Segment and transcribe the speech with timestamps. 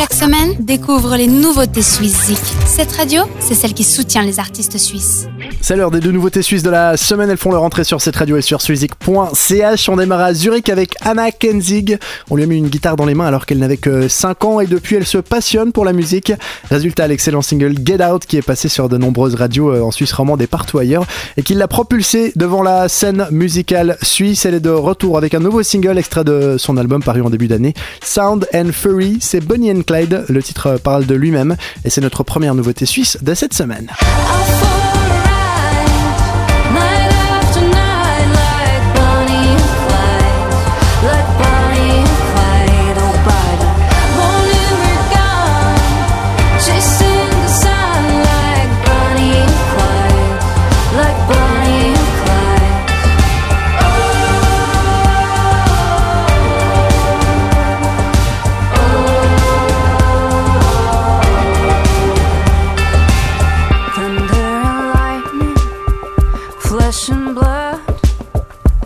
[0.00, 2.32] Chaque semaine, découvre les nouveautés suisses
[2.64, 5.28] Cette radio, c'est celle qui soutient les artistes suisses.
[5.60, 7.28] C'est l'heure des deux nouveautés suisses de la semaine.
[7.28, 9.88] Elles font leur entrée sur cette radio et sur suizik.ch.
[9.90, 11.98] On démarre à Zurich avec Anna Kenzig.
[12.30, 14.60] On lui a mis une guitare dans les mains alors qu'elle n'avait que 5 ans
[14.60, 16.32] et depuis elle se passionne pour la musique.
[16.70, 20.14] Résultat, l'excellent single Get Out qui est passé sur de nombreuses radios euh, en Suisse
[20.14, 21.04] romande et partout ailleurs
[21.36, 24.46] et qui l'a propulsé devant la scène musicale suisse.
[24.46, 27.48] Elle est de retour avec un nouveau single extrait de son album paru en début
[27.48, 27.74] d'année.
[28.02, 32.54] Sound and Fury, c'est Bonnie and Le titre parle de lui-même et c'est notre première
[32.54, 33.90] nouveauté suisse de cette semaine.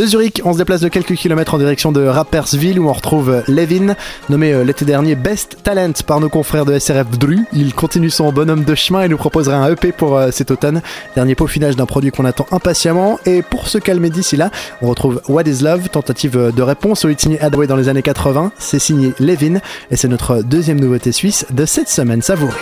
[0.00, 3.42] De Zurich, on se déplace de quelques kilomètres en direction de Rapperswil où on retrouve
[3.48, 3.96] Levin,
[4.30, 7.40] nommé euh, l'été dernier Best Talent par nos confrères de SRF Dru.
[7.52, 10.80] Il continue son bonhomme de chemin et nous proposera un EP pour euh, cet automne.
[11.16, 13.20] Dernier peaufinage d'un produit qu'on attend impatiemment.
[13.26, 17.10] Et pour se calmer d'ici là, on retrouve What is Love, tentative de réponse au
[17.10, 18.52] hit signé Adway dans les années 80.
[18.58, 22.54] C'est signé Levin et c'est notre deuxième nouveauté suisse de cette semaine savourée.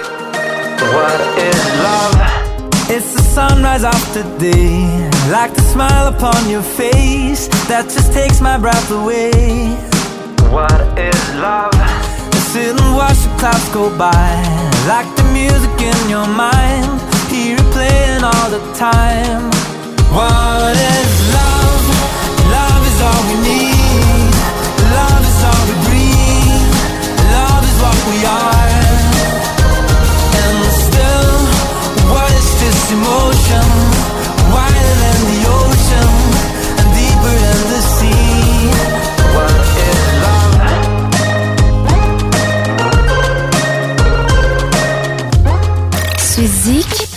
[0.81, 2.08] What is love?
[3.34, 5.09] Sunrise after day.
[5.31, 9.77] Like the smile upon your face That just takes my breath away
[10.48, 11.77] What is love?
[12.33, 14.41] To sit and watch the clouds go by
[14.89, 16.89] Like the music in your mind
[17.29, 19.53] Hear it playing all the time
[20.16, 20.47] What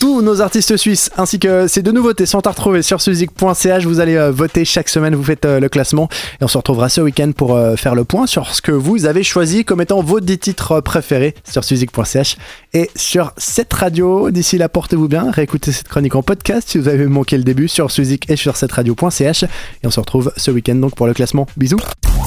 [0.00, 3.84] Tous nos artistes suisses ainsi que ces deux nouveautés sont à retrouver sur suzik.ch.
[3.84, 6.08] Vous allez euh, voter chaque semaine, vous faites euh, le classement
[6.40, 9.06] et on se retrouvera ce week-end pour euh, faire le point sur ce que vous
[9.06, 12.36] avez choisi comme étant vos 10 titres préférés sur suzik.ch
[12.74, 14.30] et sur cette radio.
[14.30, 17.66] D'ici là, portez-vous bien, réécoutez cette chronique en podcast si vous avez manqué le début
[17.66, 19.48] sur suzik et sur cette radio.ch et
[19.86, 21.46] on se retrouve ce week-end donc pour le classement.
[21.56, 21.80] Bisous.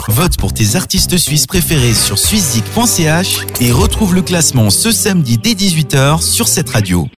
[0.10, 5.54] Vote pour tes artistes suisses préférés sur suzik.ch et retrouve le classement ce samedi dès
[5.54, 7.08] 18h sur cette radio.